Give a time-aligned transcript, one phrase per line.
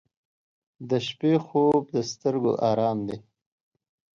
[0.89, 3.17] •د شپې خوب د سترګو آرام دی.